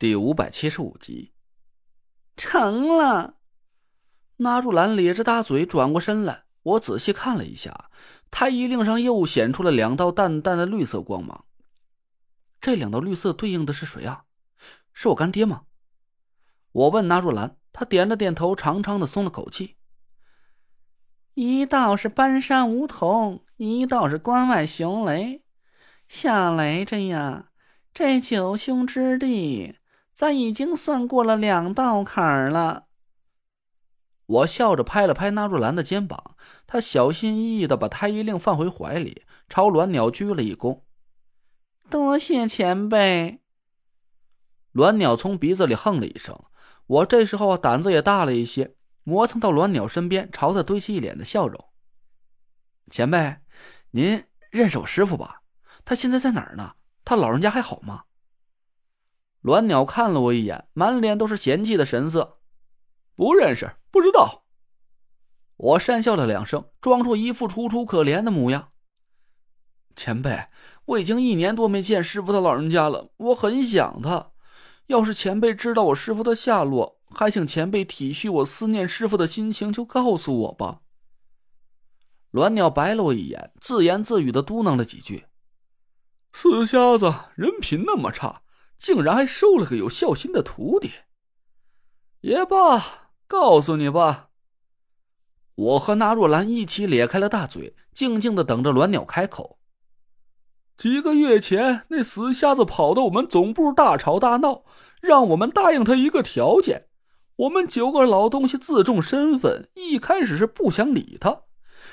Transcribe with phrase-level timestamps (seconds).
[0.00, 1.32] 第五百七十五集，
[2.36, 3.38] 成了。
[4.36, 7.90] 纳若兰咧着大嘴转过身来，我仔细看了一下，
[8.30, 11.46] 太医令上又显出了两道淡淡的绿色光芒。
[12.60, 14.26] 这两道绿色对应的是谁啊？
[14.92, 15.62] 是我干爹吗？
[16.70, 19.78] 我问纳若兰，她点了点头，长长的松了口气。
[21.34, 25.42] 一道是搬山梧桐，一道是关外雄雷。
[26.06, 27.50] 夏雷着呀，
[27.92, 29.74] 这九兄之地。
[30.18, 32.88] 咱已经算过了两道坎儿了。
[34.26, 36.34] 我笑着拍了拍纳若兰的肩膀，
[36.66, 40.82] 她小心翼翼的把太医令放回怀里，朝鸾鸟鞠了一躬
[41.88, 43.42] ：“多谢前辈。”
[44.74, 46.36] 鸾鸟从鼻子里哼了一声。
[46.88, 48.74] 我这时候胆子也大了一些，
[49.04, 51.68] 磨蹭到鸾鸟身边，朝他堆起一脸的笑容
[52.90, 53.36] ：“前辈，
[53.92, 55.42] 您认识我师傅吧？
[55.84, 56.74] 他现在在哪儿呢？
[57.04, 58.02] 他老人家还好吗？”
[59.42, 62.38] 鸾鸟看了我一眼，满脸都是嫌弃的神色。
[63.14, 64.44] 不认识，不知道。
[65.56, 68.70] 我讪笑了两声，装出一副楚楚可怜的模样。
[69.96, 70.46] 前辈，
[70.84, 74.30] 我已经一年多没见师傅他老人家了，我很想他。
[74.86, 80.80] 要是前辈知道我师傅的下落，还请前辈体恤我思念师傅的心情，就告诉我吧。
[82.32, 85.26] 鸾鸟白了我一眼，自言自语的嘟囔了几句
[86.32, 88.42] ：“死瞎子，人品那么差。”
[88.78, 90.92] 竟然还收了个有孝心的徒弟，
[92.20, 94.30] 也罢，告诉你吧。
[95.56, 99.58] 我和纳若兰一起咧开了大嘴，静静的等着鸾鸟开口。
[100.76, 104.62] 几个月前，那死瞎子跑到我们总部大吵大闹，
[105.00, 106.86] 让我们答应他一个条件。
[107.34, 111.42] 我们九个老东西自重身份，一开始是不想理他，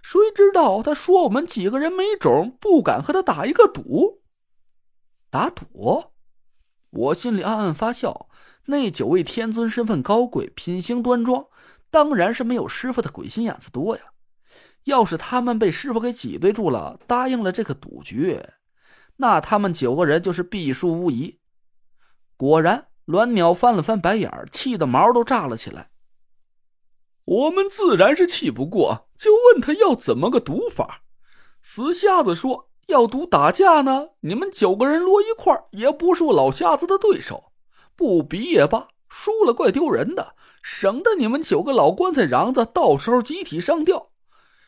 [0.00, 4.22] 谁知道他说我们几个人没种，不敢和他打一个赌。
[5.28, 6.12] 打赌？
[6.90, 8.28] 我心里暗暗发笑，
[8.66, 11.46] 那九位天尊身份高贵，品行端庄，
[11.90, 14.02] 当然是没有师傅的鬼心眼子多呀。
[14.84, 18.40] 要是他们被师傅给挤兑住了，答应了这个赌局，
[19.16, 21.38] 那他们九个人就是必输无疑。
[22.36, 25.90] 果然，鸾鸟翻了翻白眼，气得毛都炸了起来。
[27.24, 31.02] 我们自然是气不过，就问他要怎么个赌法。
[31.60, 32.67] 死瞎子说。
[32.88, 34.08] 要赌打架呢？
[34.20, 37.52] 你们九个人摞一块，也不是我老瞎子的对手。
[37.94, 44.10] 不比也罢，输了怪丢人的，省得你们九个老棺材瓤子到时候集体上吊。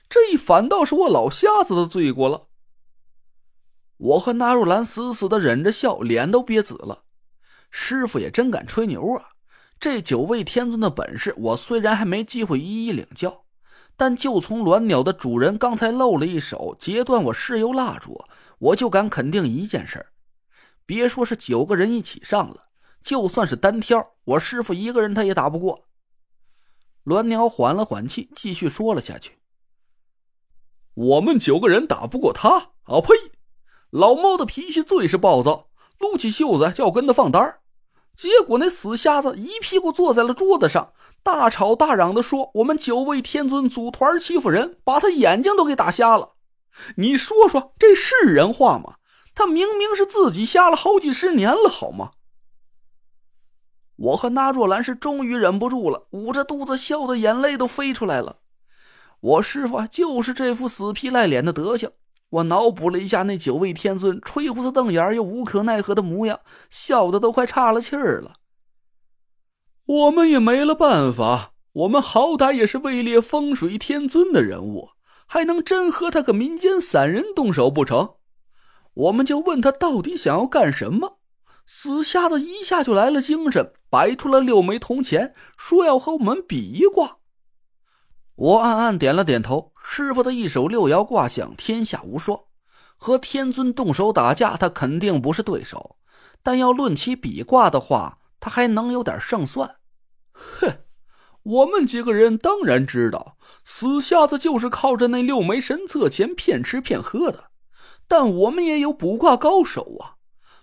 [0.08, 2.48] 这一反倒是我老瞎子的罪过了。
[3.96, 7.04] 我和纳若兰死死的忍着笑，脸都憋紫了。
[7.70, 9.30] 师傅也真敢吹牛啊！
[9.78, 13.44] 这九位天尊的本事，我虽然还没机会一一领教。
[14.00, 18.24] 但就从鸾鸟的主人刚才露了一手截断我室友蜡烛，
[18.58, 20.06] 我就敢肯定一件事
[20.86, 22.68] 别说是九个人一起上了，
[23.02, 25.84] 就算是单挑，我师傅一个人他也打不过。
[27.04, 29.38] 鸾鸟缓了缓气，继续说了下去
[30.94, 32.70] ：“我们九个人打不过他？
[32.84, 33.12] 啊呸！
[33.90, 35.68] 老猫的脾气最是暴躁，
[35.98, 37.59] 撸起袖子就要跟他放单
[38.20, 40.92] 结果那死瞎子一屁股坐在了桌子上，
[41.22, 46.32] 大吵大嚷的说：“我们九位天尊组团欺负人，把他眼睛都给打瞎了。”
[46.98, 48.96] 你说说，这是人话吗？
[49.34, 52.10] 他明明是自己瞎了好几十年了，好吗？
[53.96, 58.40] 我和那若兰是终于忍不住了，捂着肚子笑的眼泪都飞出来了。
[59.20, 61.90] 我师傅就是这副死皮赖脸的德行。
[62.30, 68.34] 我脑补了一下那九位天尊吹胡子瞪眼又无可奈何的模样，笑得都快岔了气儿了。
[69.84, 74.90] 我们也没了办法，我们好歹也是位列风水天尊的人物，
[75.26, 78.14] 还能真和他个民间散人动手不成？
[78.94, 81.18] 我们就问他到底想要干什么。
[81.66, 87.19] 死瞎子一下就来了精神，摆出了六枚铜钱，说要和我们比一卦。
[88.40, 89.72] 我暗暗点了点头。
[89.84, 92.40] 师傅的一手六爻卦象，天下无双。
[92.96, 95.96] 和天尊动手打架，他肯定不是对手。
[96.42, 99.76] 但要论起比卦的话，他还能有点胜算。
[100.32, 100.78] 哼，
[101.42, 107.50] 我们几个人当然知道，死瞎子就是靠着那六枚神策钱骗吃骗喝的。
[108.08, 110.16] 但我们也有卜卦高手啊！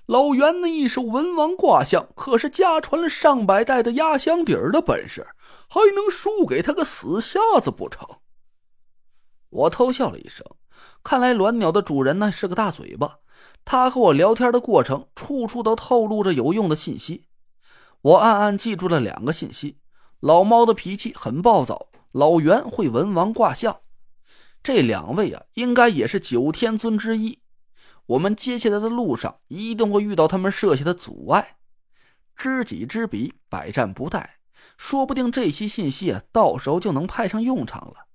[0.08, 5.28] 老袁那一手文王卦象，可是家传了上百代的压箱底儿的本事。
[5.68, 8.08] 还能输给他个死瞎子不成？
[9.50, 10.46] 我偷笑了一声。
[11.04, 13.20] 看来鸾鸟的主人呢是个大嘴巴，
[13.64, 17.28] 他和我聊天的过程，处处都透露着有用的信息。
[18.02, 19.80] 我暗暗记住了两个信息：
[20.20, 23.82] 老猫的脾气很暴躁，老袁会文王卦象。
[24.62, 27.40] 这两位啊，应该也是九天尊之一。
[28.06, 31.58] 我们接下来的路上，一定会遇到他们设下的阻碍。
[32.36, 34.24] 知己知彼，百战不殆。
[34.76, 38.08] 说不定这些信息啊，到时候就能派上用场了。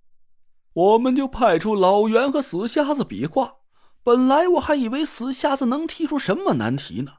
[0.74, 3.54] 我们就派出老袁和死瞎子比卦。
[4.02, 7.12] 本来我还以为死瞎子能提出什么难题呢，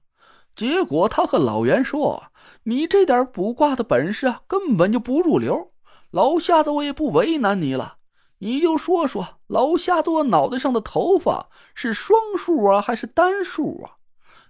[0.55, 2.25] 结果他和老袁说
[2.63, 5.71] ：“你这点卜卦的本事啊，根本就不入流。”
[6.11, 7.97] 老瞎子，我也不为难你了，
[8.39, 13.97] 你就说说，老瞎子，我脑袋上的头发是双数啊，还是单数啊？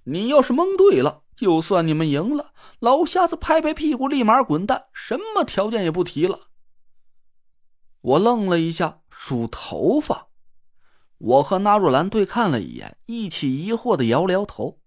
[0.06, 2.54] 你要是蒙对了，就算你们赢了。
[2.80, 6.48] 老瞎子拍拍屁股，立马滚蛋，什么条件也不提了。
[8.02, 10.28] 我愣了一下，数头发。
[11.18, 14.82] 我和纳若兰对看了一眼，一起疑惑的摇了摇头。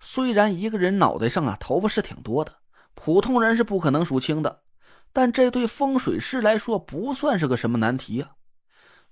[0.00, 2.56] 虽然一个人脑袋上啊头发是挺多的，
[2.94, 4.62] 普通人是不可能数清的，
[5.12, 8.32] 但这对风水师来说不算是个什么难题啊。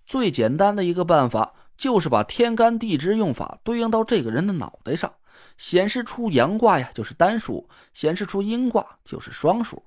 [0.04, 5.14] 最简单的一个办法就是把天干地支用法对应到这个人的脑袋上，
[5.56, 9.82] 显示出阳卦呀就是单数，显示出阴卦就是双数。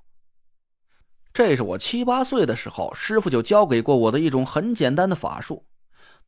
[1.34, 5.66] 这是我七八岁的时候师傅就教给过我的一种很简单的法术。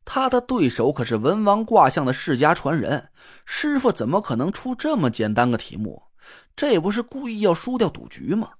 [0.06, 3.10] 他的对手可是文王卦象的世家传人，
[3.46, 6.02] 师傅怎么可能出这么简单个题目？
[6.56, 8.52] 这不是故意要输掉赌局吗？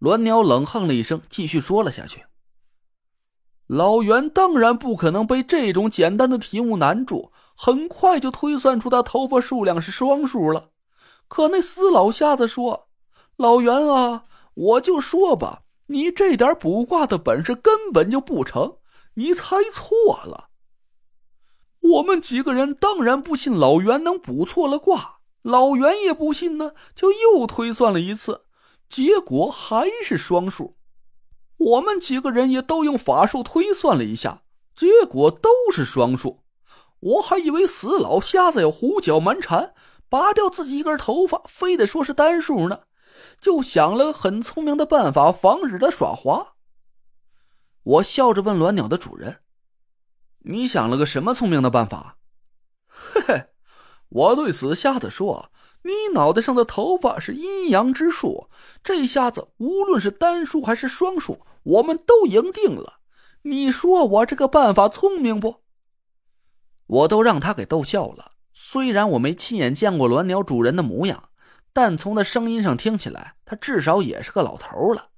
[0.00, 2.26] 鸾鸟冷哼了一声，继续说了下去
[3.66, 10.70] ：“老袁当然不可能被这种简单的题目难住，很快就推算出他头发数量是双数了。
[11.26, 12.88] 可那死老瞎子说
[13.36, 14.24] ：‘老袁啊，
[14.54, 18.76] 我就说吧，你这点卜卦的本事根本就不成。’”
[19.18, 20.50] 你猜错了，
[21.80, 28.44] 我们几个人当然不信老袁能卜错了卦，老袁也不信呢，就又推算了一次，
[28.90, 30.76] 结果还是双数。
[31.56, 34.42] 我们几个人也都用法术推算了一下，
[34.76, 36.42] 结果都是双数。
[37.06, 39.74] 我还以为死老瞎子要胡搅蛮缠，
[40.08, 42.80] 拔掉自己一根头发，非得说是单数呢，
[43.40, 46.54] 就想了个很聪明的办法，防止他耍滑。
[47.84, 49.36] 我笑着问鸾鸟的主人
[50.42, 52.16] ：“你想了个什么聪明的办法
[52.90, 53.46] ？”“嘿嘿，
[54.08, 58.48] 我对死瞎子说，你脑袋上的头发是阴阳之数，
[58.82, 62.94] 这下子无论是单数还是双数，我们都赢定了。
[63.42, 65.62] 你说我这个办法聪明不？”
[66.86, 68.32] 我都让他给逗笑了。
[68.52, 71.30] 虽然我没亲眼见过鸾鸟主人的模样，
[71.72, 75.10] 但从他声音上听起来，他至少也是个老头了。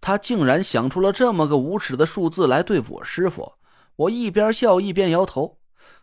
[0.00, 3.54] 他竟然想出了这么个无耻的数字来对付我师傅！
[3.96, 5.58] 我一边笑一边摇头。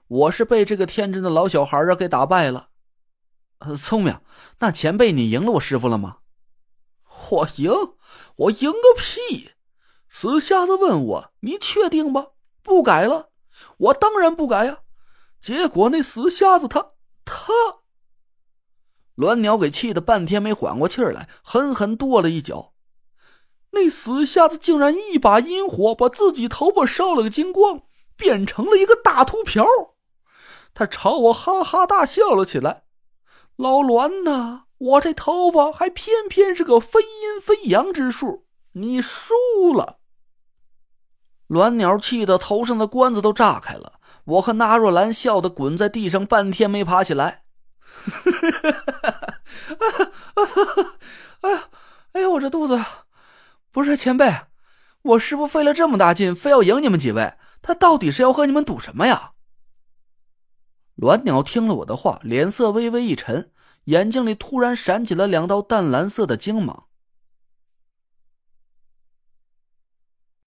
[0.07, 2.69] 我是被这个天真的老小孩啊给打败了。
[3.77, 4.19] 聪明，
[4.59, 6.17] 那前辈你赢了我师傅了吗？
[7.29, 7.71] 我赢？
[8.35, 9.51] 我赢个屁！
[10.09, 12.27] 死瞎子问我：“你确定吗？
[12.61, 13.31] 不改了？”
[13.77, 14.79] 我当然不改呀。
[15.41, 16.94] 结果那死瞎子他
[17.25, 17.51] 他，
[19.17, 22.73] 鸾鸟给气得半天没缓过气儿来，狠狠跺了一脚。
[23.71, 27.81] 那死瞎子竟然一把阴火把自己头发烧了个精光，
[28.15, 29.65] 变成了一个大秃瓢。
[30.73, 32.83] 他朝我哈哈大笑了起来。
[33.55, 39.33] 老栾呐，我这头发还偏偏是个非阴非阳之数，你输
[39.75, 40.00] 了。
[41.53, 44.00] 鸾鸟气得头上的冠子都炸开了。
[44.25, 47.44] 我和纳若兰笑得滚在地上，半天没爬起来。
[51.41, 51.69] 哎呀，
[52.13, 52.81] 哎呀，我这肚子！
[53.72, 54.33] 不是前辈，
[55.01, 59.31] 我师傅费了这么大劲，非要赢你们几位，他到底是要和你们赌什么呀？
[60.98, 63.51] 鸾鸟听了我的话，脸色微微一沉，
[63.86, 66.86] 眼睛里突然闪起了两道淡蓝色的精芒。